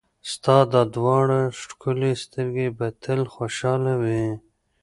[0.31, 4.27] ستا دا دواړه ښکلې سترګې به تل خوشحاله وي.